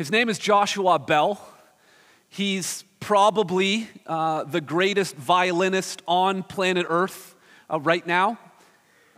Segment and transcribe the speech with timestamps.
[0.00, 1.38] His name is Joshua Bell.
[2.30, 7.34] He's probably uh, the greatest violinist on planet Earth
[7.68, 8.38] uh, right now.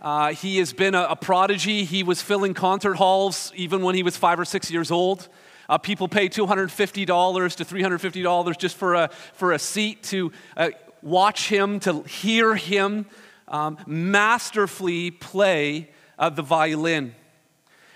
[0.00, 1.84] Uh, he has been a, a, prodigy.
[1.84, 5.28] He was filling concert halls even when he was five or six years old.
[5.68, 10.70] Uh, people pay $250 to $350 just for a, for a seat to uh,
[11.00, 13.06] watch him, to hear him
[13.46, 17.14] um, masterfully play uh, the violin.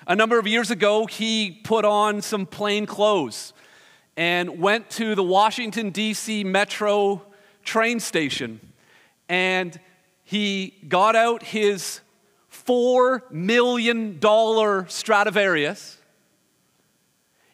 [0.08, 3.52] A number of years ago, he put on some plain clothes
[4.16, 6.44] and went to the Washington, D.C.
[6.44, 7.22] Metro
[7.64, 8.60] train station.
[9.28, 9.80] And
[10.22, 12.02] he got out his
[12.52, 14.20] $4 million
[14.88, 15.98] Stradivarius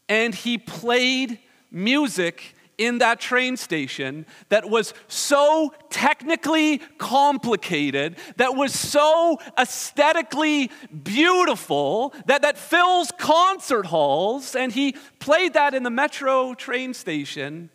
[0.08, 1.38] and he played
[1.70, 10.70] music in that train station that was so technically complicated, that was so aesthetically
[11.02, 14.56] beautiful, that, that fills concert halls.
[14.56, 17.70] And he played that in the metro train station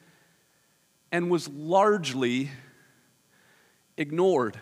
[1.12, 2.52] and was largely
[3.96, 4.60] ignored.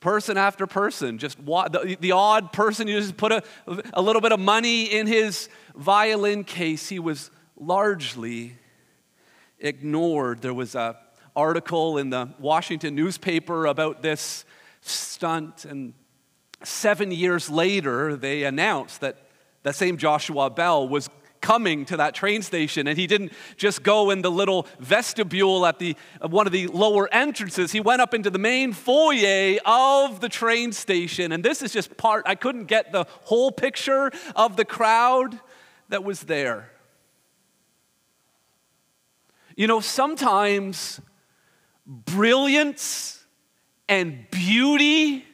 [0.00, 3.44] Person after person, just the, the odd person who just put a,
[3.94, 8.56] a little bit of money in his violin case, he was largely
[9.58, 10.42] ignored.
[10.42, 10.94] There was an
[11.34, 14.44] article in the Washington newspaper about this
[14.80, 15.94] stunt, and
[16.62, 19.16] seven years later, they announced that
[19.62, 21.08] that same Joshua Bell was
[21.40, 25.78] coming to that train station and he didn't just go in the little vestibule at
[25.80, 30.28] the one of the lower entrances he went up into the main foyer of the
[30.28, 34.64] train station and this is just part i couldn't get the whole picture of the
[34.64, 35.38] crowd
[35.88, 36.70] that was there
[39.56, 41.00] you know, sometimes
[41.86, 43.24] brilliance
[43.88, 45.24] and beauty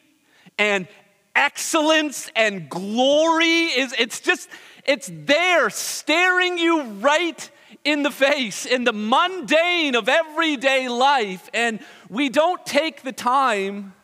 [0.58, 0.88] and
[1.36, 4.48] excellence and glory is it's just
[4.84, 7.50] it's there staring you right
[7.84, 13.94] in the face in the mundane of everyday life and we don't take the time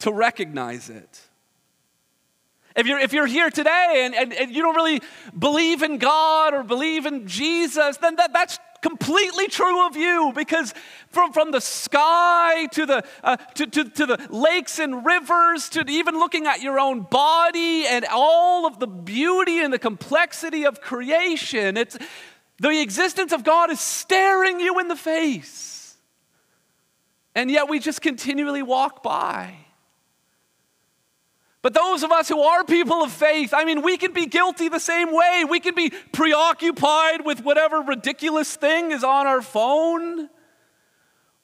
[0.00, 1.20] to recognize it.
[2.76, 5.00] If you're, if you're here today and, and, and you don't really
[5.36, 10.72] believe in God or believe in Jesus, then that, that's completely true of you because
[11.08, 15.84] from, from the sky to the, uh, to, to, to the lakes and rivers to
[15.88, 20.80] even looking at your own body and all of the beauty and the complexity of
[20.80, 21.98] creation, it's,
[22.60, 25.96] the existence of God is staring you in the face.
[27.34, 29.65] And yet we just continually walk by.
[31.66, 34.68] But those of us who are people of faith, I mean, we can be guilty
[34.68, 35.42] the same way.
[35.50, 40.30] We can be preoccupied with whatever ridiculous thing is on our phone.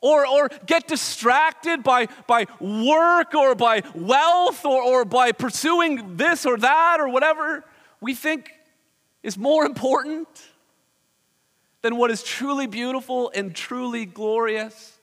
[0.00, 6.47] Or, or get distracted by, by work or by wealth or, or by pursuing this
[6.47, 7.65] or that or whatever
[8.00, 8.53] we think
[9.25, 10.28] is more important
[11.81, 15.00] than what is truly beautiful and truly glorious.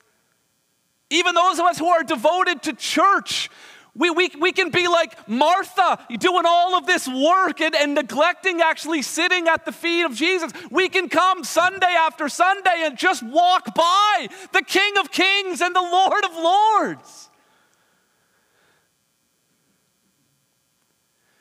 [1.10, 3.50] Even those of us who are devoted to church,
[3.96, 8.62] we, we, we can be like Martha, doing all of this work and, and neglecting
[8.62, 10.52] actually sitting at the feet of Jesus.
[10.72, 15.76] We can come Sunday after Sunday and just walk by the King of Kings and
[15.76, 17.30] the Lord of Lords.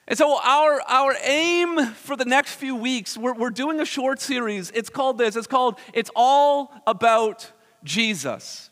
[0.08, 4.22] And so, our, our aim for the next few weeks, we're, we're doing a short
[4.22, 4.70] series.
[4.70, 7.52] It's called this it's called It's All About
[7.84, 8.67] Jesus.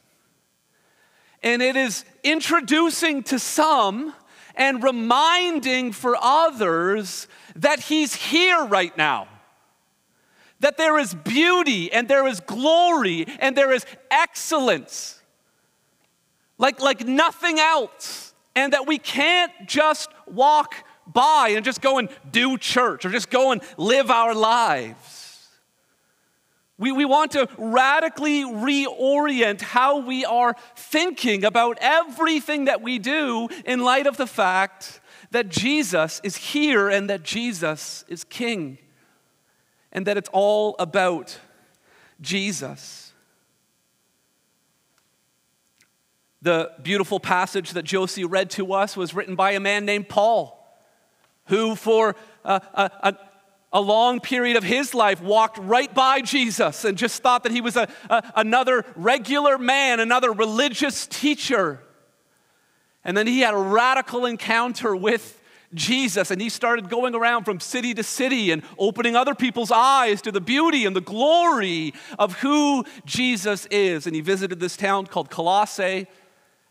[1.46, 4.12] And it is introducing to some
[4.56, 9.28] and reminding for others that He's here right now.
[10.58, 15.16] That there is beauty and there is glory and there is excellence
[16.58, 18.34] like, like nothing else.
[18.54, 20.74] And that we can't just walk
[21.06, 25.15] by and just go and do church or just go and live our lives.
[26.78, 33.48] We, we want to radically reorient how we are thinking about everything that we do
[33.64, 35.00] in light of the fact
[35.30, 38.78] that Jesus is here and that Jesus is King
[39.90, 41.38] and that it's all about
[42.20, 43.14] Jesus.
[46.42, 50.62] The beautiful passage that Josie read to us was written by a man named Paul,
[51.46, 52.14] who, for
[52.44, 52.60] a,
[53.02, 53.16] a,
[53.72, 57.60] a long period of his life walked right by Jesus and just thought that he
[57.60, 61.80] was a, a, another regular man, another religious teacher.
[63.04, 65.40] And then he had a radical encounter with
[65.74, 70.22] Jesus and he started going around from city to city and opening other people's eyes
[70.22, 74.06] to the beauty and the glory of who Jesus is.
[74.06, 76.06] And he visited this town called Colossae.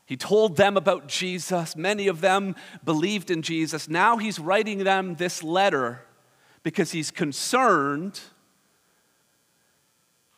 [0.06, 1.76] He told them about Jesus.
[1.76, 3.90] Many of them believed in Jesus.
[3.90, 6.02] Now he's writing them this letter
[6.66, 8.20] because he's concerned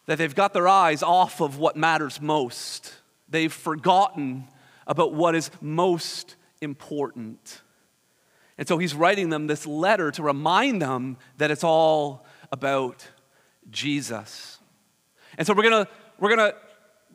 [0.07, 2.94] that they've got their eyes off of what matters most.
[3.29, 4.50] They've forgotten
[4.85, 7.62] about what is most important.
[8.57, 13.07] And so he's writing them this letter to remind them that it's all about
[13.69, 14.59] Jesus.
[15.38, 16.57] And so we're going to we're going to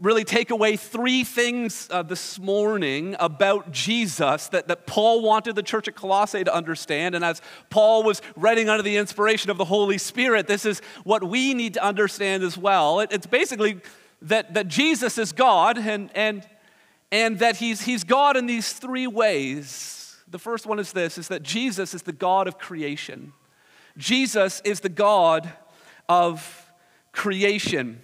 [0.02, 5.62] really take away three things uh, this morning about Jesus that, that Paul wanted the
[5.62, 7.14] church at Colossae to understand.
[7.14, 7.40] And as
[7.70, 11.74] Paul was writing under the inspiration of the Holy Spirit, this is what we need
[11.74, 12.98] to understand as well.
[12.98, 13.80] It, it's basically
[14.22, 16.44] that, that Jesus is God and, and,
[17.12, 20.16] and that he's, he's God in these three ways.
[20.26, 23.34] The first one is this is that Jesus is the God of creation.
[23.96, 25.52] Jesus is the God
[26.08, 26.72] of
[27.12, 28.00] creation.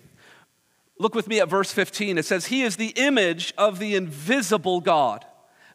[0.98, 2.18] Look with me at verse 15.
[2.18, 5.24] It says, He is the image of the invisible God,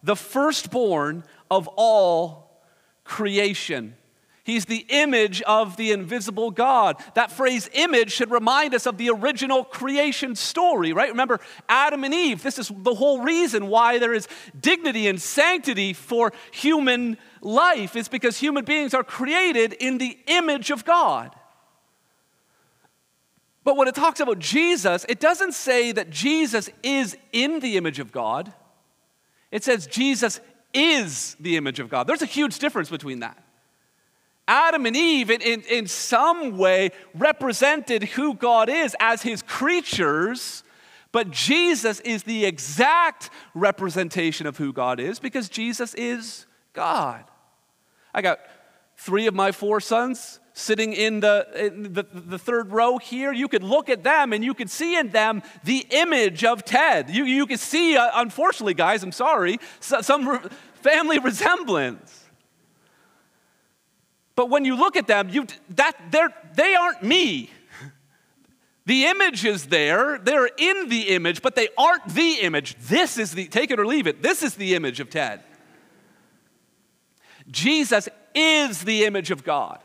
[0.02, 2.62] the firstborn of all
[3.04, 3.96] creation.
[4.46, 7.02] He's the image of the invisible God.
[7.14, 11.10] That phrase image should remind us of the original creation story, right?
[11.10, 12.44] Remember Adam and Eve.
[12.44, 14.28] This is the whole reason why there is
[14.60, 20.72] dignity and sanctity for human life, is because human beings are created in the image
[20.72, 21.34] of God.
[23.63, 28.00] But when it talks about Jesus, it doesn't say that Jesus is in the image
[28.00, 28.51] of God.
[29.51, 30.42] It says Jesus
[30.74, 32.07] is the image of God.
[32.07, 33.42] There's a huge difference between that.
[34.48, 40.63] Adam and Eve, in, in, in some way, represented who God is as his creatures,
[41.13, 47.24] but Jesus is the exact representation of who God is because Jesus is God.
[48.13, 48.39] I got
[48.98, 53.48] three of my four sons sitting in the, in the, the, third row here, you
[53.48, 57.10] could look at them and you could see in them the image of Ted.
[57.10, 60.40] You, you could see, uh, unfortunately, guys, I'm sorry, so, some re-
[60.76, 62.24] family resemblance.
[64.36, 67.50] But when you look at them, you, that, they're, they aren't me.
[68.86, 72.76] The image is there, they're in the image, but they aren't the image.
[72.90, 75.42] This is the, take it or leave it, this is the image of Ted.
[77.50, 79.80] Jesus is the image of God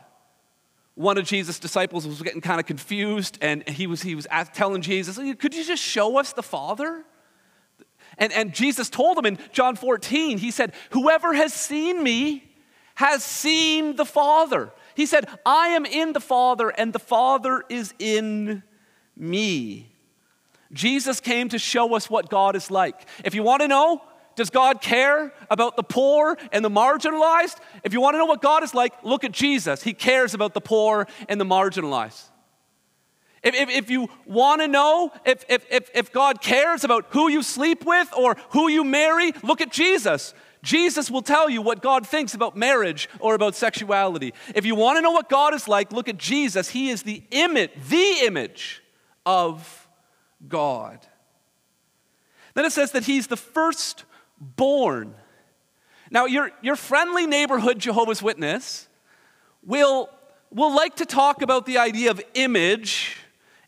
[0.99, 4.81] one of Jesus' disciples was getting kind of confused and he was, he was telling
[4.81, 7.05] Jesus, Could you just show us the Father?
[8.17, 12.51] And, and Jesus told him in John 14, He said, Whoever has seen me
[12.95, 14.73] has seen the Father.
[14.93, 18.61] He said, I am in the Father and the Father is in
[19.15, 19.95] me.
[20.73, 23.07] Jesus came to show us what God is like.
[23.23, 24.01] If you want to know
[24.39, 27.57] does God care about the poor and the marginalized?
[27.83, 29.83] If you want to know what God is like, look at Jesus.
[29.83, 32.23] He cares about the poor and the marginalized.
[33.43, 37.29] If, if, if you want to know if, if, if, if God cares about who
[37.29, 40.33] you sleep with or who you marry, look at Jesus.
[40.63, 44.33] Jesus will tell you what God thinks about marriage or about sexuality.
[44.55, 46.69] If you want to know what God is like, look at Jesus.
[46.69, 48.81] He is the image, the image
[49.25, 49.89] of
[50.47, 51.05] God.
[52.53, 54.05] Then it says that he's the first
[54.39, 55.15] born.
[56.11, 58.87] Now, your, your friendly neighborhood Jehovah's Witness
[59.63, 60.09] will,
[60.51, 63.17] will like to talk about the idea of image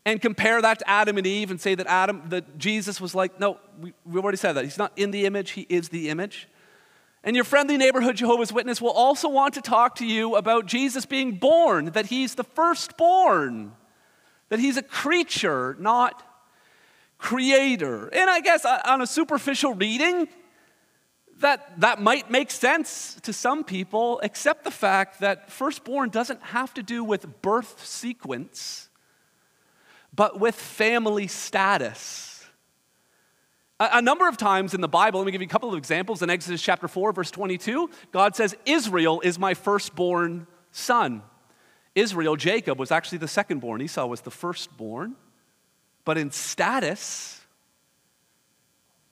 [0.04, 3.38] and compare that to Adam and Eve and say that Adam, that Jesus was like,
[3.38, 4.64] no, we, we've already said that.
[4.64, 6.48] He's not in the image, he is the image.
[7.24, 11.06] And your friendly neighborhood Jehovah's Witness will also want to talk to you about Jesus
[11.06, 13.72] being born, that he's the firstborn,
[14.48, 16.20] that he's a creature, not
[17.18, 18.08] creator.
[18.08, 20.26] And I guess uh, on a superficial reading,
[21.42, 26.74] that, that might make sense to some people, except the fact that firstborn doesn't have
[26.74, 28.88] to do with birth sequence,
[30.14, 32.44] but with family status.
[33.78, 35.76] A, a number of times in the Bible, let me give you a couple of
[35.76, 36.22] examples.
[36.22, 41.22] In Exodus chapter 4, verse 22, God says, Israel is my firstborn son.
[41.94, 43.82] Israel, Jacob, was actually the secondborn.
[43.82, 45.14] Esau was the firstborn.
[46.04, 47.41] But in status,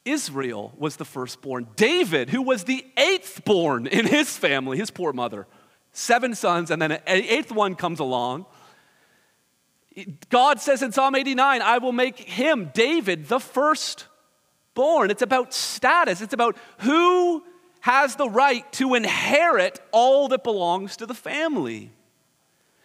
[0.05, 1.69] Israel was the firstborn.
[1.77, 5.47] David, who was the eighth born in his family, his poor mother,
[5.93, 8.47] seven sons, and then an eighth one comes along.
[10.31, 15.11] God says in Psalm 89, I will make him, David, the firstborn.
[15.11, 17.45] It's about status, it's about who
[17.81, 21.91] has the right to inherit all that belongs to the family.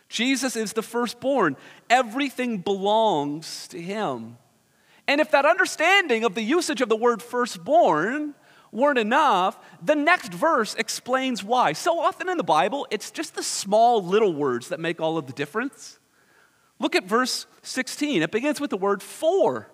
[0.10, 1.58] Jesus is the firstborn,
[1.90, 4.38] everything belongs to him.
[5.08, 8.34] And if that understanding of the usage of the word firstborn
[8.72, 11.74] weren't enough, the next verse explains why.
[11.74, 15.28] So often in the Bible, it's just the small little words that make all of
[15.28, 16.00] the difference.
[16.80, 18.22] Look at verse 16.
[18.22, 19.70] It begins with the word for.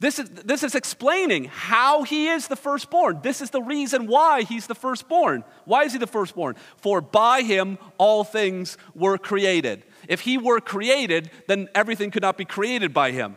[0.00, 3.20] This is, this is explaining how he is the firstborn.
[3.22, 5.44] This is the reason why he's the firstborn.
[5.64, 6.56] Why is he the firstborn?
[6.76, 9.84] For by him all things were created.
[10.08, 13.36] If he were created, then everything could not be created by him.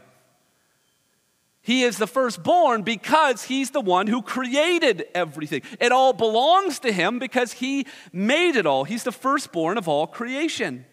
[1.67, 5.63] He is the firstborn because he's the one who created everything.
[5.81, 8.86] It all belongs to him because he made it all.
[8.86, 10.86] He's the firstborn of all creation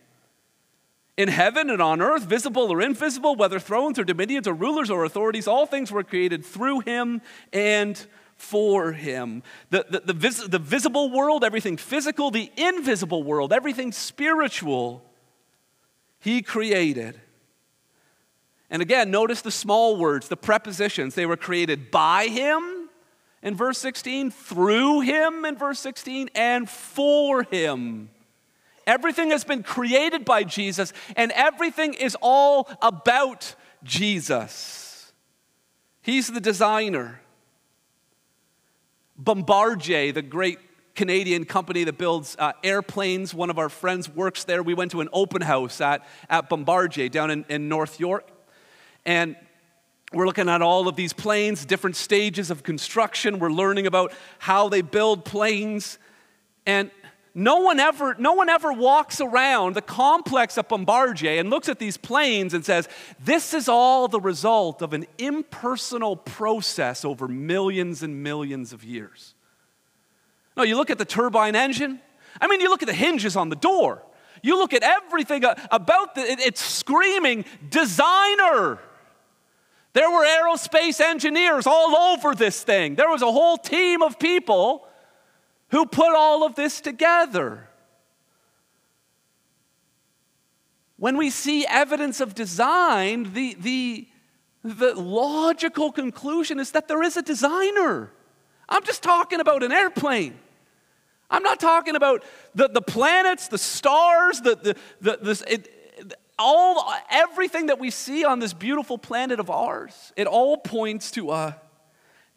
[1.16, 5.04] in heaven and on earth, visible or invisible, whether thrones or dominions or rulers or
[5.04, 8.04] authorities, all things were created through him and
[8.34, 9.44] for him.
[9.70, 15.04] The, the, the, vis- the visible world, everything physical, the invisible world, everything spiritual,
[16.18, 17.20] he created.
[18.74, 21.14] And again, notice the small words, the prepositions.
[21.14, 22.88] They were created by him
[23.40, 28.10] in verse 16, through him in verse 16, and for him
[28.86, 35.12] Everything has been created by Jesus, and everything is all about Jesus.
[36.02, 37.20] He's the designer.
[39.16, 40.58] Bombardier, the great
[40.94, 44.62] Canadian company that builds uh, airplanes, one of our friends works there.
[44.62, 48.28] We went to an open house at, at Bombardier down in, in North York.
[49.06, 49.36] And
[50.12, 53.38] we're looking at all of these planes, different stages of construction.
[53.38, 55.98] We're learning about how they build planes.
[56.66, 56.90] And
[57.34, 61.80] no one ever, no one ever walks around the complex of Bombardier and looks at
[61.80, 62.88] these planes and says,
[63.24, 69.34] this is all the result of an impersonal process over millions and millions of years.
[70.56, 71.98] No, you look at the turbine engine.
[72.40, 74.00] I mean, you look at the hinges on the door.
[74.42, 75.42] You look at everything
[75.72, 78.78] about the, it's screaming designer.
[79.94, 82.96] There were aerospace engineers all over this thing.
[82.96, 84.86] There was a whole team of people
[85.68, 87.68] who put all of this together.
[90.96, 94.08] When we see evidence of design, the, the,
[94.64, 98.10] the logical conclusion is that there is a designer.
[98.68, 100.38] I'm just talking about an airplane.
[101.30, 102.24] I'm not talking about
[102.54, 105.83] the, the planets, the stars, the, the, the, this, it,
[106.38, 110.12] all, everything that we see on this beautiful planet of ours.
[110.16, 111.60] It all points to a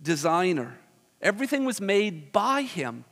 [0.01, 0.77] designer.
[1.21, 3.05] Everything was made by him.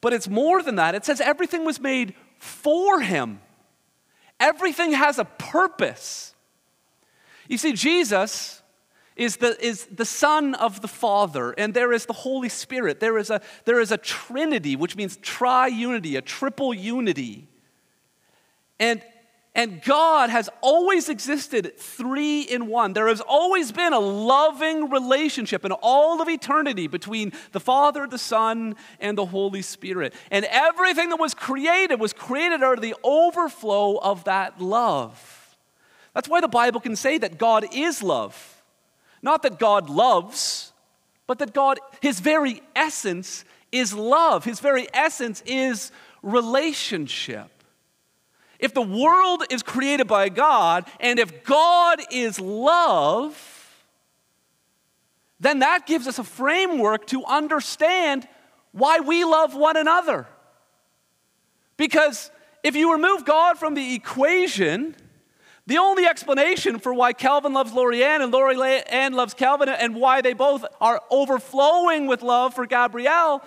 [0.00, 0.94] But it's more than that.
[0.94, 3.40] It says everything was made for him,
[4.38, 6.34] everything has a purpose.
[7.48, 8.62] You see, Jesus
[9.14, 13.00] is the, is the Son of the Father, and there is the Holy Spirit.
[13.00, 17.48] There is, a, there is a Trinity, which means triunity, a triple unity.
[18.78, 19.02] And
[19.56, 22.92] and God has always existed three in one.
[22.92, 28.18] There has always been a loving relationship in all of eternity between the Father, the
[28.18, 30.12] Son, and the Holy Spirit.
[30.30, 35.56] And everything that was created was created out of the overflow of that love.
[36.12, 38.62] That's why the Bible can say that God is love.
[39.22, 40.74] Not that God loves,
[41.26, 44.44] but that God, his very essence is love.
[44.44, 47.55] His very essence is relationship.
[48.58, 53.74] If the world is created by God, and if God is love,
[55.40, 58.26] then that gives us a framework to understand
[58.72, 60.26] why we love one another.
[61.76, 62.30] Because
[62.62, 64.96] if you remove God from the equation,
[65.66, 70.32] the only explanation for why Calvin loves Lorianne and Lorianne loves Calvin and why they
[70.32, 73.42] both are overflowing with love for Gabrielle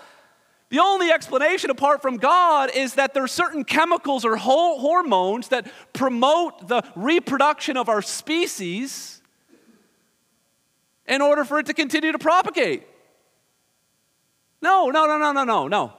[0.69, 5.71] the only explanation apart from God is that there are certain chemicals or hormones that
[5.93, 9.21] promote the reproduction of our species
[11.07, 12.83] in order for it to continue to propagate.
[14.61, 15.93] No, no, no, no, no, no, no.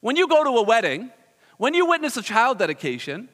[0.00, 1.10] When you go to a wedding,
[1.56, 3.30] when you witness a child dedication,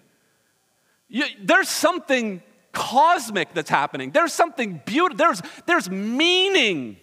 [1.08, 4.12] you, there's something cosmic that's happening.
[4.12, 5.16] There's something beautiful.
[5.16, 6.96] There's, there's meaning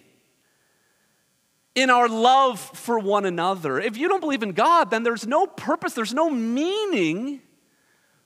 [1.78, 3.78] in our love for one another.
[3.78, 7.40] If you don't believe in God, then there's no purpose, there's no meaning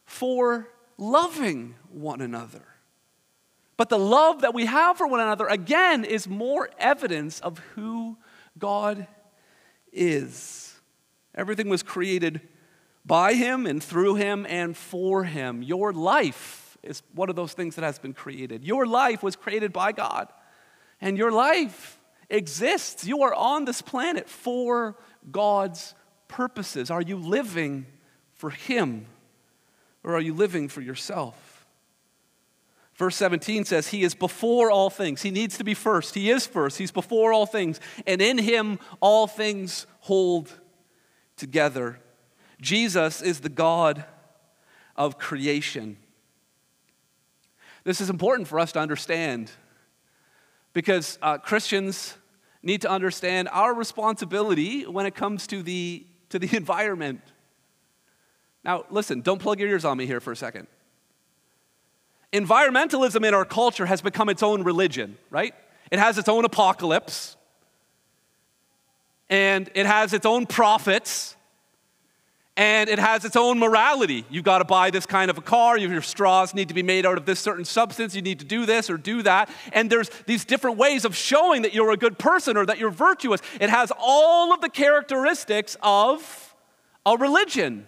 [0.04, 2.62] for loving one another.
[3.76, 8.16] But the love that we have for one another, again, is more evidence of who
[8.58, 9.06] God
[9.92, 10.74] is.
[11.34, 12.40] Everything was created
[13.04, 15.62] by Him and through Him and for Him.
[15.62, 18.64] Your life is one of those things that has been created.
[18.64, 20.28] Your life was created by God,
[21.00, 21.98] and your life
[22.32, 23.06] exists.
[23.06, 24.96] You are on this planet for
[25.30, 25.94] God's
[26.28, 26.90] purposes.
[26.90, 27.86] Are you living
[28.34, 29.06] for Him
[30.02, 31.66] or are you living for yourself?
[32.94, 35.22] Verse 17 says, He is before all things.
[35.22, 36.14] He needs to be first.
[36.14, 36.78] He is first.
[36.78, 37.80] He's before all things.
[38.06, 40.52] And in Him, all things hold
[41.36, 41.98] together.
[42.60, 44.04] Jesus is the God
[44.94, 45.96] of creation.
[47.84, 49.50] This is important for us to understand
[50.72, 52.14] Because uh, Christians
[52.62, 57.20] need to understand our responsibility when it comes to the, to the environment.
[58.64, 60.68] Now, listen, don't plug your ears on me here for a second.
[62.32, 65.54] Environmentalism in our culture has become its own religion, right?
[65.90, 67.36] It has its own apocalypse,
[69.28, 71.36] and it has its own prophets,
[72.56, 74.26] and it has its own morality.
[74.28, 77.06] You've got to buy this kind of a car, your straws need to be made
[77.06, 79.48] out of this certain substance, you need to do this or do that.
[79.72, 82.90] And there's these different ways of showing that you're a good person or that you're
[82.90, 83.40] virtuous.
[83.58, 86.54] It has all of the characteristics of
[87.06, 87.86] a religion.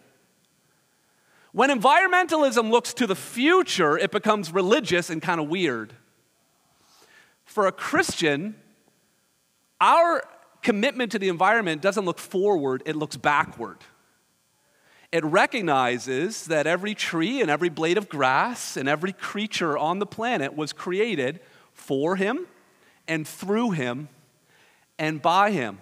[1.52, 5.92] When environmentalism looks to the future, it becomes religious and kind of weird.
[7.44, 8.56] For a Christian,
[9.80, 10.24] our
[10.62, 13.78] commitment to the environment doesn't look forward, it looks backward
[15.14, 20.06] it recognizes that every tree and every blade of grass and every creature on the
[20.06, 21.38] planet was created
[21.72, 22.48] for him
[23.06, 24.08] and through him
[24.98, 25.78] and by him.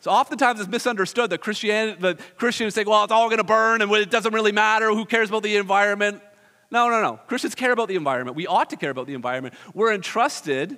[0.00, 3.82] So oftentimes it's misunderstood that Christianity, the Christians say, well, it's all going to burn
[3.82, 4.88] and it doesn't really matter.
[4.88, 6.20] Who cares about the environment?
[6.72, 7.20] No, no, no.
[7.28, 8.36] Christians care about the environment.
[8.36, 9.54] We ought to care about the environment.
[9.74, 10.76] We're entrusted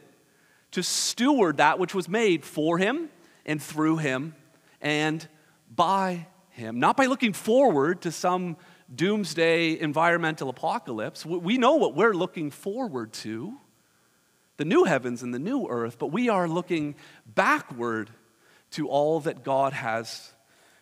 [0.73, 3.09] to steward that which was made for him
[3.47, 4.35] and through him
[4.83, 5.27] and
[5.75, 8.57] by him, not by looking forward to some
[8.95, 11.27] doomsday environmental apocalypse.
[11.27, 13.55] We know what we're looking forward to
[14.57, 16.95] the new heavens and the new earth, but we are looking
[17.27, 18.11] backward
[18.73, 20.33] to all that God has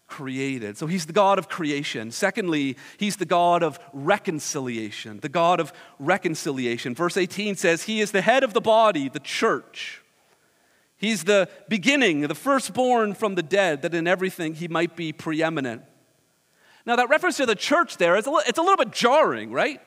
[0.09, 0.77] created.
[0.77, 2.11] So he's the God of creation.
[2.11, 5.21] Secondly, he's the God of reconciliation.
[5.21, 6.95] The God of reconciliation.
[6.95, 10.02] Verse 18 says, He is the head of the body, the church.
[11.03, 15.83] He's the beginning, the firstborn from the dead, that in everything he might be preeminent.
[16.87, 19.51] Now, that reference to the church there is a little, it's a little bit jarring,
[19.51, 19.81] right?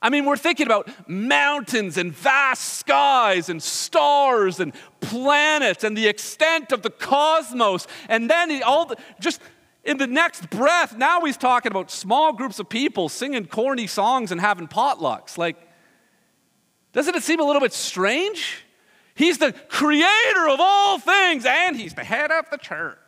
[0.00, 6.08] I mean, we're thinking about mountains and vast skies and stars and planets and the
[6.08, 7.86] extent of the cosmos.
[8.08, 9.42] And then all the, just
[9.84, 14.32] in the next breath, now he's talking about small groups of people singing corny songs
[14.32, 15.36] and having potlucks.
[15.36, 15.58] Like,
[16.94, 18.63] doesn't it seem a little bit strange?
[19.14, 22.98] He's the creator of all things, and he's the head of the church.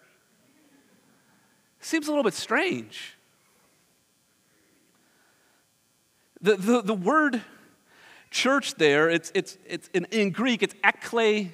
[1.81, 3.17] Seems a little bit strange.
[6.41, 7.43] The, the, the word
[8.31, 11.53] church there, it's, it's, it's in, in Greek, it's ekklesia.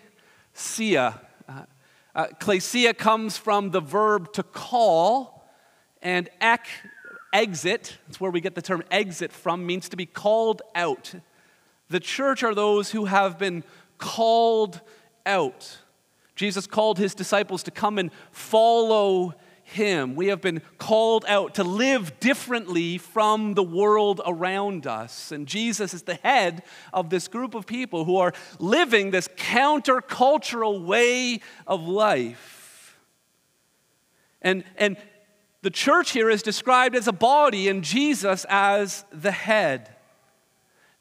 [1.49, 1.65] Uh,
[2.15, 5.49] uh, comes from the verb to call,
[6.03, 6.67] and ek,
[7.33, 11.15] exit, that's where we get the term exit from, means to be called out.
[11.89, 13.65] The church are those who have been
[14.03, 14.81] called
[15.25, 15.79] out.
[16.35, 20.17] Jesus called his disciples to come and follow him.
[20.17, 25.31] We have been called out to live differently from the world around us.
[25.31, 30.85] And Jesus is the head of this group of people who are living this countercultural
[30.85, 32.99] way of life.
[34.43, 34.97] And, and
[35.63, 39.95] the church here is described as a body and Jesus as the head.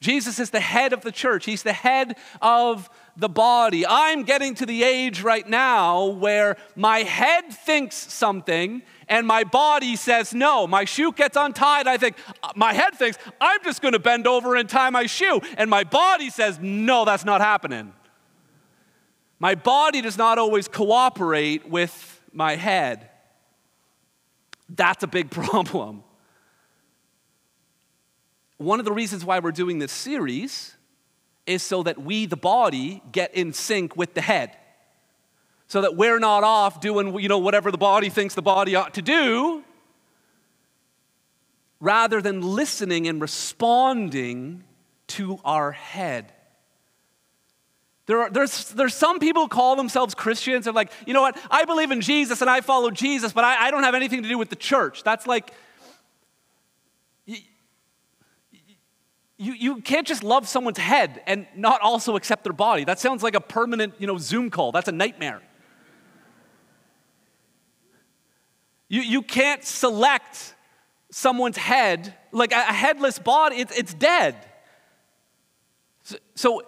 [0.02, 3.86] Jesus is the head of the church, He's the head of the body.
[3.88, 9.96] I'm getting to the age right now where my head thinks something and my body
[9.96, 10.66] says no.
[10.66, 11.86] My shoe gets untied.
[11.86, 15.06] I think, uh, my head thinks, I'm just going to bend over and tie my
[15.06, 15.40] shoe.
[15.56, 17.94] And my body says, no, that's not happening.
[19.38, 23.10] My body does not always cooperate with my head.
[24.70, 26.04] That's a big problem.
[28.62, 30.76] One of the reasons why we're doing this series
[31.48, 34.56] is so that we, the body, get in sync with the head.
[35.68, 38.94] So that we're not off doing you know, whatever the body thinks the body ought
[38.94, 39.64] to do,
[41.80, 44.64] rather than listening and responding
[45.08, 46.32] to our head.
[48.06, 51.36] There are, there's, there's some people who call themselves Christians and like, you know what,
[51.50, 54.30] I believe in Jesus and I follow Jesus, but I, I don't have anything to
[54.30, 55.02] do with the church.
[55.02, 55.52] That's like,
[59.42, 62.84] you, you can't just love someone's head and not also accept their body.
[62.84, 64.72] That sounds like a permanent, you know, Zoom call.
[64.72, 65.42] That's a nightmare.
[68.88, 70.54] You, you can't select
[71.10, 74.36] someone's head, like a, a headless body, it's, it's dead.
[76.04, 76.64] So, so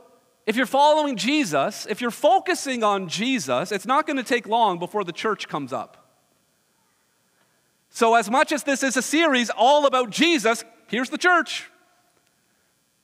[0.47, 4.79] if you're following Jesus, if you're focusing on Jesus, it's not going to take long
[4.79, 6.11] before the church comes up.
[7.91, 11.69] So, as much as this is a series all about Jesus, here's the church.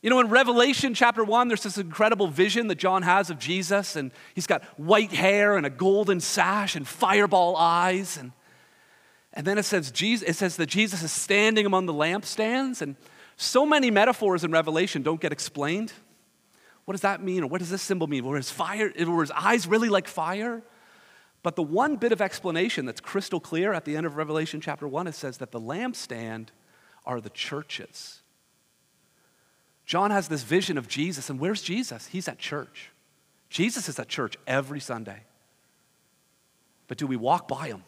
[0.02, 3.98] You know, in Revelation chapter 1, there's this incredible vision that John has of Jesus,
[3.98, 8.18] and he's got white hair and a golden sash and fireball eyes.
[8.18, 8.32] And,
[9.34, 12.96] and then it says, Jesus, it says that Jesus is standing among the lampstands, and
[13.36, 15.92] so many metaphors in Revelation don't get explained.
[16.86, 17.44] what does that mean?
[17.44, 18.24] Or what does this symbol mean?
[18.24, 20.64] Were his fire, were his eyes really like fire?
[21.44, 24.88] But the one bit of explanation that's crystal clear at the end of Revelation chapter
[24.88, 26.48] 1, it says that the lampstand
[27.06, 28.22] are the churches.
[29.90, 32.06] John has this vision of Jesus, and where's Jesus?
[32.06, 32.92] He's at church.
[33.50, 35.24] Jesus is at church every Sunday.
[36.88, 37.84] But do we walk by him?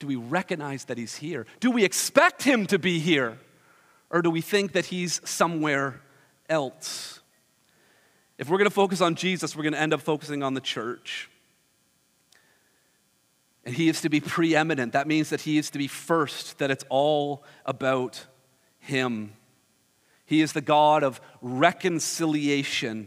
[0.00, 1.46] Do we recognize that he's here?
[1.60, 3.38] Do we expect him to be here?
[4.10, 6.02] Or do we think that he's somewhere
[6.50, 7.20] else?
[8.36, 10.60] If we're going to focus on Jesus, we're going to end up focusing on the
[10.60, 11.30] church.
[13.64, 14.92] And he is to be preeminent.
[14.92, 18.26] That means that he is to be first, that it's all about
[18.78, 19.32] him.
[20.32, 23.06] He is the God of reconciliation.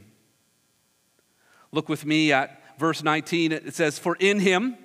[1.71, 3.51] Look with me at verse 19.
[3.51, 4.77] It says, For in him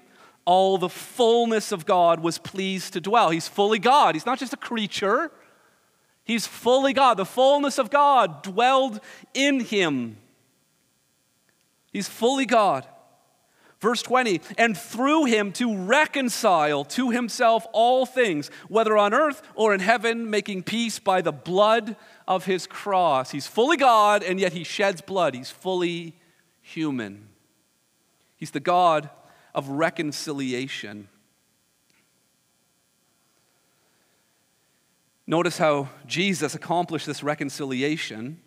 [0.46, 3.28] all the fullness of God was pleased to dwell.
[3.28, 4.14] He's fully God.
[4.14, 5.30] He's not just a creature,
[6.24, 7.18] he's fully God.
[7.18, 9.00] The fullness of God dwelled
[9.34, 10.16] in him.
[11.92, 12.86] He's fully God.
[13.80, 19.72] Verse 20, and through him to reconcile to himself all things, whether on earth or
[19.72, 21.96] in heaven, making peace by the blood
[22.28, 23.30] of his cross.
[23.30, 25.34] He's fully God, and yet he sheds blood.
[25.34, 26.14] He's fully
[26.60, 27.28] human.
[28.36, 29.08] He's the God
[29.54, 31.08] of reconciliation.
[35.26, 38.40] Notice how Jesus accomplished this reconciliation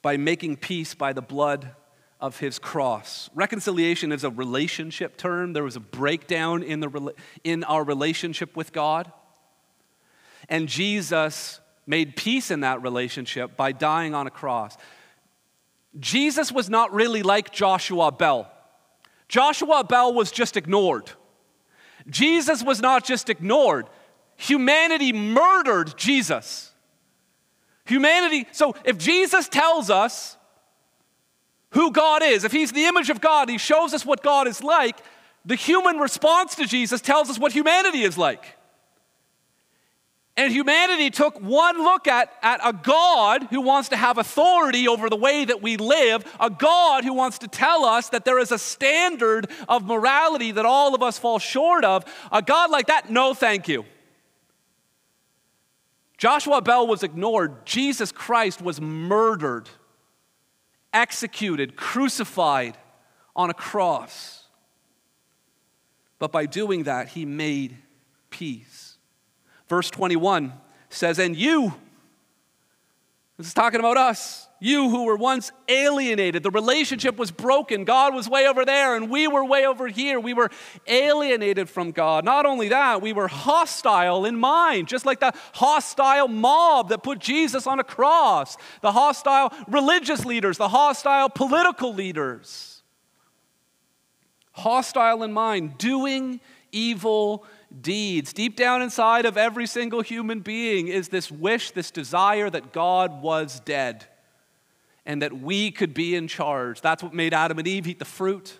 [0.00, 1.74] by making peace by the blood
[2.20, 3.30] of his cross.
[3.34, 5.52] Reconciliation is a relationship term.
[5.52, 9.10] There was a breakdown in, the, in our relationship with God.
[10.48, 14.76] And Jesus made peace in that relationship by dying on a cross.
[15.98, 18.50] Jesus was not really like Joshua Bell.
[19.28, 21.10] Joshua Bell was just ignored.
[22.08, 23.86] Jesus was not just ignored,
[24.36, 26.72] humanity murdered Jesus.
[27.86, 30.36] Humanity, so if Jesus tells us
[31.70, 34.62] who God is, if He's the image of God, He shows us what God is
[34.62, 34.98] like,
[35.44, 38.56] the human response to Jesus tells us what humanity is like.
[40.36, 45.10] And humanity took one look at, at a God who wants to have authority over
[45.10, 48.50] the way that we live, a God who wants to tell us that there is
[48.50, 52.04] a standard of morality that all of us fall short of.
[52.32, 53.84] A God like that, no thank you.
[56.16, 57.66] Joshua Bell was ignored.
[57.66, 59.68] Jesus Christ was murdered,
[60.92, 62.76] executed, crucified
[63.34, 64.44] on a cross.
[66.18, 67.76] But by doing that, he made
[68.28, 68.98] peace.
[69.68, 70.52] Verse 21
[70.88, 71.72] says, And you,
[73.36, 77.84] this is talking about us, you who were once alienated, the relationship was broken.
[77.84, 80.20] God was way over there, and we were way over here.
[80.20, 80.50] We were
[80.86, 82.26] alienated from God.
[82.26, 87.18] Not only that, we were hostile in mind, just like the hostile mob that put
[87.18, 92.82] Jesus on a cross, the hostile religious leaders, the hostile political leaders.
[94.52, 96.38] Hostile in mind, doing
[96.70, 97.46] evil
[97.80, 98.34] deeds.
[98.34, 103.22] Deep down inside of every single human being is this wish, this desire that God
[103.22, 104.06] was dead
[105.10, 106.80] and that we could be in charge.
[106.80, 108.56] That's what made Adam and Eve eat the fruit.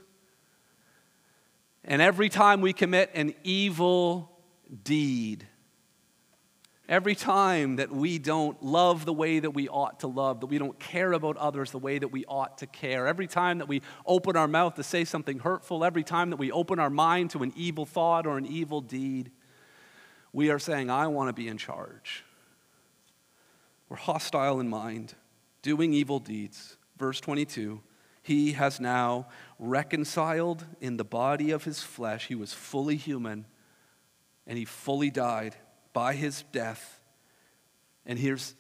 [1.84, 4.32] And every time we commit an evil
[4.82, 5.46] deed,
[6.88, 10.58] Every time that we don't love the way that we ought to love, that we
[10.58, 13.80] don't care about others the way that we ought to care, every time that we
[14.04, 17.44] open our mouth to say something hurtful, every time that we open our mind to
[17.44, 19.30] an evil thought or an evil deed,
[20.32, 22.24] we are saying, I want to be in charge.
[23.88, 25.14] We're hostile in mind,
[25.62, 26.76] doing evil deeds.
[26.98, 27.80] Verse 22
[28.22, 32.26] He has now reconciled in the body of his flesh.
[32.26, 33.46] He was fully human
[34.46, 35.54] and he fully died
[35.92, 37.00] by his death.
[38.06, 38.54] And here's,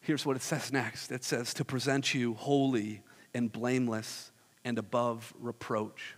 [0.00, 3.02] here's what it says next it says, to present you holy
[3.34, 4.32] and blameless
[4.64, 6.16] and above reproach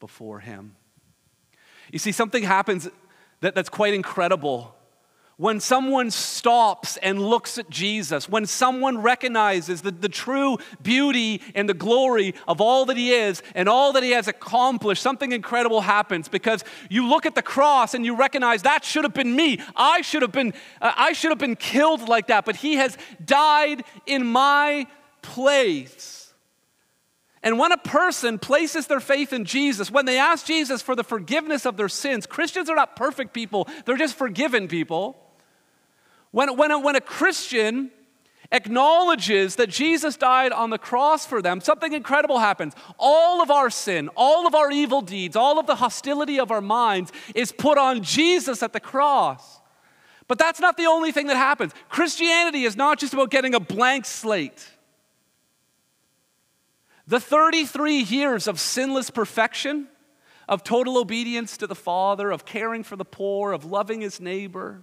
[0.00, 0.76] before him.
[1.92, 2.88] You see, something happens
[3.40, 4.74] that, that's quite incredible
[5.36, 11.68] when someone stops and looks at Jesus, when someone recognizes the, the true beauty and
[11.68, 15.80] the glory of all that he is and all that he has accomplished, something incredible
[15.80, 19.60] happens because you look at the cross and you recognize that should have been me.
[19.74, 22.96] I should have been, uh, I should have been killed like that, but he has
[23.24, 24.86] died in my
[25.22, 26.32] place.
[27.42, 31.04] And when a person places their faith in Jesus, when they ask Jesus for the
[31.04, 35.23] forgiveness of their sins, Christians are not perfect people, they're just forgiven people.
[36.34, 37.92] When, when, a, when a Christian
[38.50, 42.74] acknowledges that Jesus died on the cross for them, something incredible happens.
[42.98, 46.60] All of our sin, all of our evil deeds, all of the hostility of our
[46.60, 49.60] minds is put on Jesus at the cross.
[50.26, 51.72] But that's not the only thing that happens.
[51.88, 54.72] Christianity is not just about getting a blank slate.
[57.06, 59.86] The 33 years of sinless perfection,
[60.48, 64.82] of total obedience to the Father, of caring for the poor, of loving his neighbor.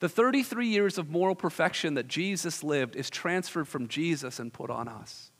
[0.00, 4.70] The 33 years of moral perfection that Jesus lived is transferred from Jesus and put
[4.70, 5.30] on us.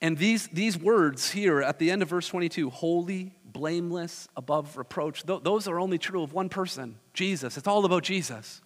[0.00, 5.24] And these, these words here at the end of verse 22 holy, blameless, above reproach
[5.24, 7.56] th- those are only true of one person, Jesus.
[7.56, 8.60] It's all about Jesus.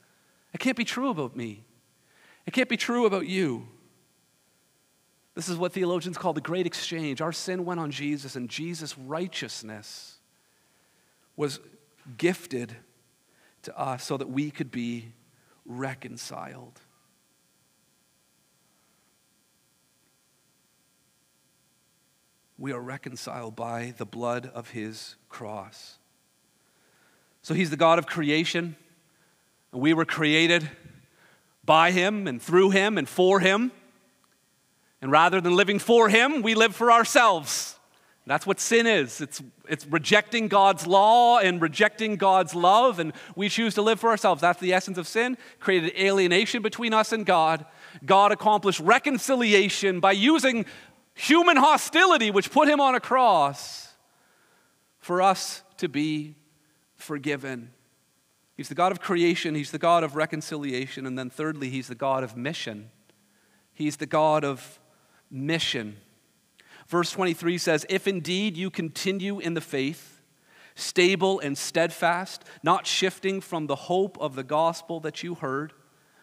[0.55, 1.67] It can't be true about me.
[2.47, 3.69] It can't be true about you.
[5.35, 7.21] This is what theologians call the great exchange.
[7.21, 10.17] Our sin went on Jesus, and Jesus' righteousness
[11.37, 11.61] was
[12.17, 12.77] gifted
[13.63, 15.13] to us so that we could be
[15.65, 16.81] reconciled.
[22.59, 25.99] We are reconciled by the blood of his cross.
[27.43, 28.77] So he's the God of creation,
[29.73, 30.69] and we were created
[31.65, 33.73] by him and through him and for him.
[35.03, 37.76] And rather than living for him, we live for ourselves.
[38.27, 39.21] That's what sin is.
[39.21, 44.11] It's, it's rejecting God's law and rejecting God's love, and we choose to live for
[44.11, 44.41] ourselves.
[44.41, 45.39] That's the essence of sin.
[45.61, 47.65] Created alienation between us and God.
[48.05, 50.67] God accomplished reconciliation by using
[51.15, 53.95] human hostility, which put him on a cross,
[54.99, 56.35] for us to be
[56.97, 57.71] forgiven.
[58.57, 61.95] He's the God of creation, He's the God of reconciliation, and then thirdly, He's the
[61.95, 62.91] God of mission.
[63.73, 64.81] He's the God of
[65.31, 65.99] mission.
[66.87, 70.21] Verse 23 says, If indeed you continue in the faith,
[70.75, 75.73] stable and steadfast, not shifting from the hope of the gospel that you heard,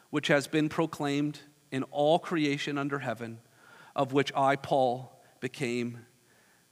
[0.09, 1.39] which has been proclaimed
[1.71, 3.39] in all creation under heaven,
[3.95, 6.05] of which I, Paul, became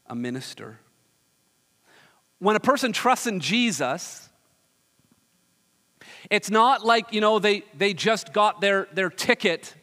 [0.08, 0.80] a minister.
[2.39, 4.30] When a person trusts in Jesus,
[6.30, 9.75] it's not like, you know, they, they just got their, their ticket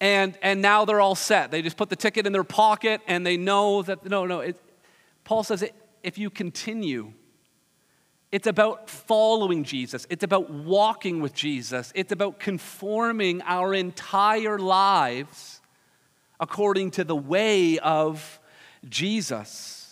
[0.00, 1.50] and, and now they're all set.
[1.50, 4.40] They just put the ticket in their pocket and they know that, no, no.
[4.40, 4.60] It,
[5.24, 7.12] Paul says it, if you continue,
[8.30, 10.06] it's about following Jesus.
[10.10, 11.92] It's about walking with Jesus.
[11.94, 15.60] It's about conforming our entire lives
[16.40, 18.40] according to the way of
[18.88, 19.83] Jesus.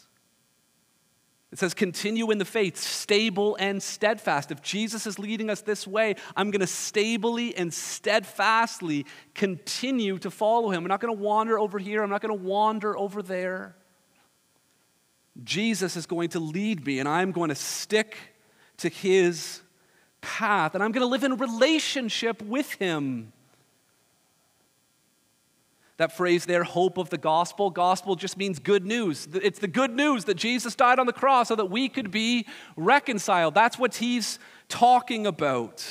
[1.53, 4.51] It says, continue in the faith, stable and steadfast.
[4.51, 10.31] If Jesus is leading us this way, I'm going to stably and steadfastly continue to
[10.31, 10.83] follow him.
[10.85, 13.77] I'm not going to wander over here, I'm not going to wander over there.
[15.45, 18.17] Jesus is going to lead me, and I'm going to stick
[18.79, 19.61] to his
[20.23, 23.35] path, and I'm going to live in relationship with him.
[26.03, 29.29] That phrase there, hope of the gospel, gospel just means good news.
[29.35, 32.45] It's the good news that Jesus died on the cross so that we could be
[32.77, 33.55] reconciled.
[33.55, 35.87] That's what he's talking about.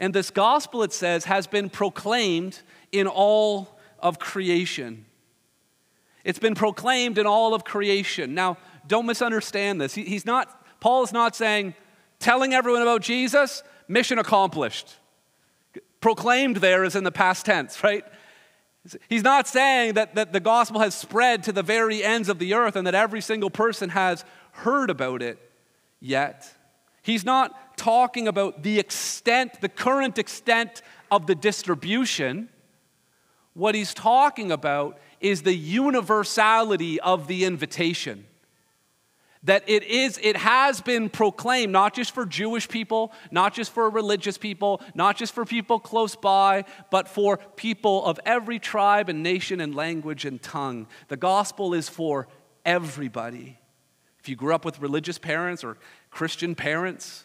[0.00, 5.04] And this gospel, it says, has been proclaimed in all of creation.
[6.24, 8.34] It's been proclaimed in all of creation.
[8.34, 9.94] Now, don't misunderstand this.
[9.94, 11.74] He's not, Paul is not saying,
[12.18, 14.96] telling everyone about Jesus, mission accomplished.
[16.00, 18.04] Proclaimed there is in the past tense, right?
[19.08, 22.54] He's not saying that, that the gospel has spread to the very ends of the
[22.54, 25.38] earth and that every single person has heard about it
[26.00, 26.52] yet.
[27.02, 32.48] He's not talking about the extent, the current extent of the distribution.
[33.54, 38.26] What he's talking about is the universality of the invitation
[39.44, 43.88] that it is it has been proclaimed not just for Jewish people, not just for
[43.90, 49.22] religious people, not just for people close by, but for people of every tribe and
[49.22, 50.86] nation and language and tongue.
[51.08, 52.28] The gospel is for
[52.64, 53.58] everybody.
[54.20, 55.76] If you grew up with religious parents or
[56.10, 57.24] Christian parents,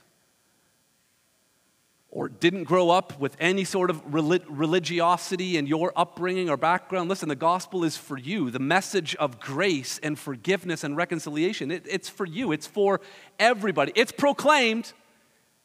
[2.18, 7.30] or didn't grow up with any sort of religiosity in your upbringing or background, listen,
[7.30, 8.50] the gospel is for you.
[8.50, 12.52] The message of grace and forgiveness and reconciliation, it, it's for you.
[12.52, 13.02] It's for
[13.38, 13.92] everybody.
[13.94, 14.94] It's proclaimed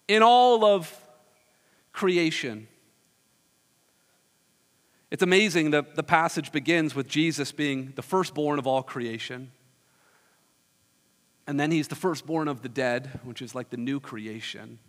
[0.09, 0.95] in all of
[1.95, 2.69] creation.
[5.11, 9.53] It's amazing that the passage begins with Jesus being the firstborn of all creation.
[11.47, 14.81] And then he's the firstborn of the dead, which is like the new creation.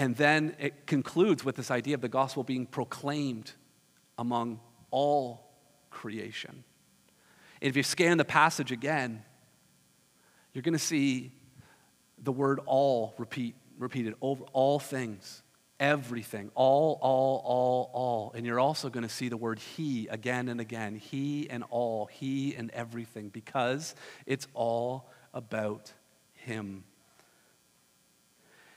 [0.00, 3.52] And then it concludes with this idea of the gospel being proclaimed
[4.16, 4.58] among
[4.90, 5.52] all
[5.90, 6.64] creation.
[7.60, 9.22] And if you scan the passage again,
[10.54, 11.32] you're going to see
[12.16, 15.42] the word all repeat, repeated over all things,
[15.78, 18.32] everything, all, all, all, all.
[18.34, 22.06] And you're also going to see the word he again and again, he and all,
[22.06, 25.92] he and everything, because it's all about
[26.32, 26.84] him.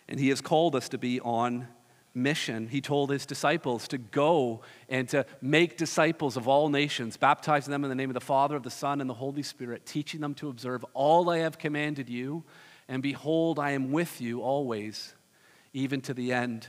[0.07, 1.67] And He has called us to be on
[2.15, 7.71] mission, he told his disciples to go and to make disciples of all nations, baptizing
[7.71, 10.21] them in the name of the Father, of the Son, and the Holy Spirit, teaching
[10.21, 12.43] them to observe all I have commanded you.
[12.87, 15.15] And behold, I am with you always,
[15.73, 16.67] even to the end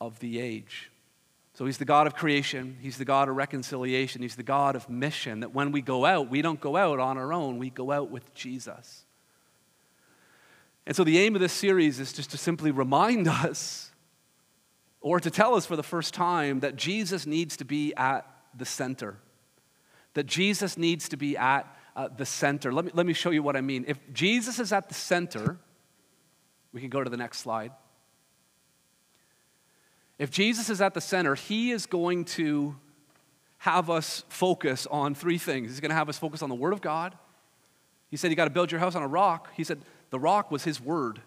[0.00, 0.90] of the age.
[1.54, 4.88] So he's the God of creation, he's the God of reconciliation, he's the God of
[4.88, 5.40] mission.
[5.40, 8.10] That when we go out, we don't go out on our own, we go out
[8.10, 9.04] with Jesus.
[10.90, 13.92] And so the aim of this series is just to simply remind us
[15.00, 18.26] or to tell us for the first time that Jesus needs to be at
[18.56, 19.16] the center.
[20.14, 22.72] That Jesus needs to be at uh, the center.
[22.72, 23.84] Let me, let me show you what I mean.
[23.86, 25.58] If Jesus is at the center,
[26.72, 27.70] we can go to the next slide.
[30.18, 32.74] If Jesus is at the center, he is going to
[33.58, 35.70] have us focus on three things.
[35.70, 37.16] He's going to have us focus on the Word of God.
[38.10, 39.50] He said, You got to build your house on a rock.
[39.54, 41.20] He said, The rock was His Word.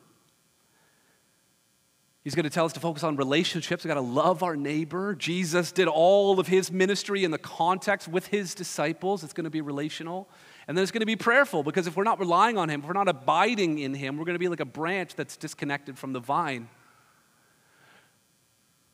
[2.23, 3.83] He's going to tell us to focus on relationships.
[3.83, 5.13] We've got to love our neighbor.
[5.13, 9.25] Jesus did all of his ministry in the context with his disciples.
[9.25, 10.29] It's going to be relational.
[10.65, 12.87] And then it's going to be prayerful because if we're not relying on him, if
[12.87, 16.13] we're not abiding in him, we're going to be like a branch that's disconnected from
[16.13, 16.69] the vine.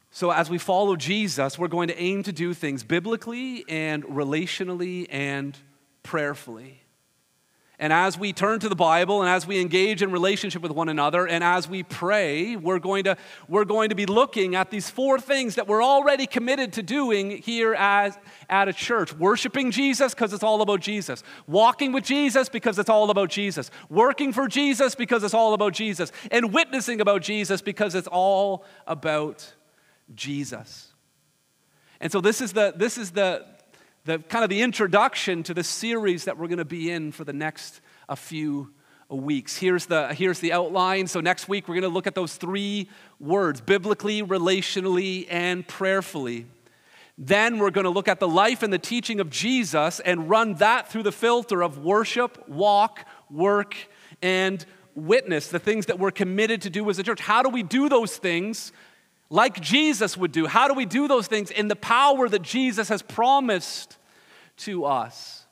[0.10, 5.06] So, as we follow Jesus, we're going to aim to do things biblically and relationally
[5.12, 5.56] and
[6.02, 6.79] prayerfully.
[7.82, 10.90] And as we turn to the Bible and as we engage in relationship with one
[10.90, 13.16] another and as we pray, we're going to,
[13.48, 17.42] we're going to be looking at these four things that we're already committed to doing
[17.42, 18.18] here as,
[18.50, 19.14] at a church.
[19.14, 23.72] Worshiping Jesus because it's all about Jesus, walking with Jesus because it's all about Jesus,
[23.90, 28.66] working for Jesus because it's all about Jesus, and witnessing about Jesus because it's all
[28.88, 29.54] about
[30.14, 30.94] Jesus.
[32.02, 33.46] And so this is the, this is the,
[34.10, 37.24] the kind of the introduction to the series that we're going to be in for
[37.24, 38.74] the next a few
[39.08, 39.56] weeks.
[39.56, 41.06] Here's the, here's the outline.
[41.06, 46.48] So, next week, we're going to look at those three words biblically, relationally, and prayerfully.
[47.20, 50.56] Then we're going to look at the life and the teaching of Jesus and run
[50.56, 53.76] that through the filter of worship, walk, work,
[54.24, 57.20] and witness, the things that we're committed to do as a church.
[57.20, 58.72] How do we do those things
[59.30, 60.48] like Jesus would do.
[60.48, 63.99] How do we do those things in the power that Jesus has promised
[64.60, 65.46] to us?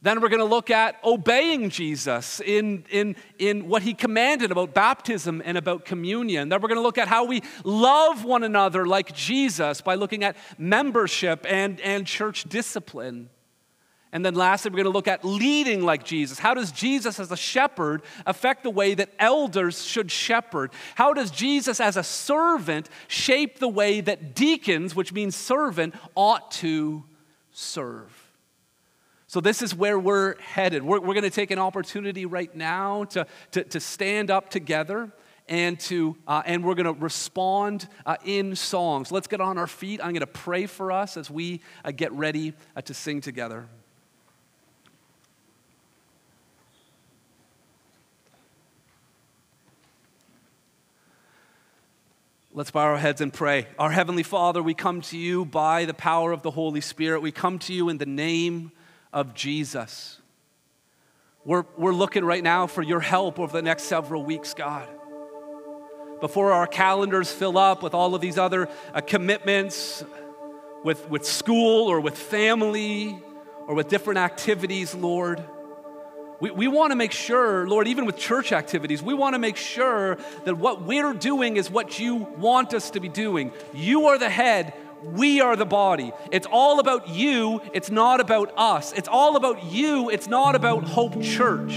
[0.00, 4.72] Then we're going to look at obeying Jesus in, in, in what he commanded about
[4.72, 6.48] baptism and about communion.
[6.48, 10.22] Then we're going to look at how we love one another like Jesus by looking
[10.22, 13.28] at membership and, and church discipline.
[14.12, 16.38] And then lastly, we're going to look at leading like Jesus.
[16.38, 20.70] How does Jesus as a shepherd affect the way that elders should shepherd?
[20.94, 26.52] How does Jesus as a servant shape the way that deacons, which means servant, ought
[26.52, 27.02] to
[27.58, 28.10] serve?
[29.26, 30.82] So, this is where we're headed.
[30.82, 35.12] We're, we're going to take an opportunity right now to, to, to stand up together
[35.48, 39.66] and to uh, and we're going to respond uh, in songs let's get on our
[39.66, 43.22] feet i'm going to pray for us as we uh, get ready uh, to sing
[43.22, 43.66] together
[52.58, 53.68] Let's bow our heads and pray.
[53.78, 57.22] Our Heavenly Father, we come to you by the power of the Holy Spirit.
[57.22, 58.72] We come to you in the name
[59.12, 60.20] of Jesus.
[61.44, 64.88] We're, we're looking right now for your help over the next several weeks, God.
[66.20, 70.04] Before our calendars fill up with all of these other uh, commitments,
[70.82, 73.22] with, with school or with family
[73.68, 75.44] or with different activities, Lord.
[76.40, 79.56] We, we want to make sure, Lord, even with church activities, we want to make
[79.56, 83.52] sure that what we're doing is what you want us to be doing.
[83.74, 84.72] You are the head,
[85.02, 86.12] we are the body.
[86.30, 88.92] It's all about you, it's not about us.
[88.92, 91.72] It's all about you, it's not about Hope Church.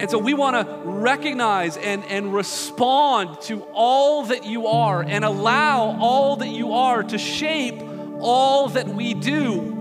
[0.00, 5.26] And so we want to recognize and, and respond to all that you are and
[5.26, 7.82] allow all that you are to shape
[8.22, 9.79] all that we do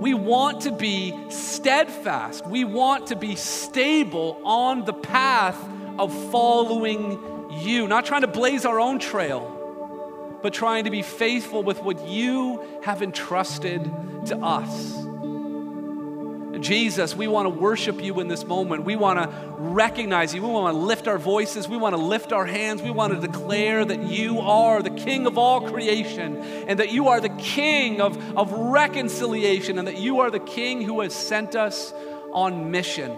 [0.00, 2.46] we want to be steadfast.
[2.46, 5.62] We want to be stable on the path
[5.98, 11.62] of following you, not trying to blaze our own trail, but trying to be faithful
[11.62, 13.84] with what you have entrusted
[14.26, 15.09] to us.
[16.60, 18.84] Jesus, we want to worship you in this moment.
[18.84, 20.42] We want to recognize you.
[20.42, 21.68] We want to lift our voices.
[21.68, 22.82] We want to lift our hands.
[22.82, 27.08] We want to declare that you are the King of all creation and that you
[27.08, 31.54] are the King of, of reconciliation and that you are the King who has sent
[31.54, 31.92] us
[32.32, 33.16] on mission.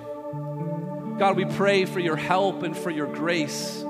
[1.19, 3.85] God, we pray for your help and for your grace.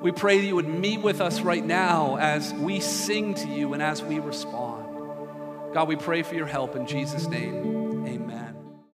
[0.00, 3.74] We pray that you would meet with us right now as we sing to you
[3.74, 4.84] and as we respond.
[5.74, 7.85] God, we pray for your help in Jesus' name.
[8.06, 8.45] Amen.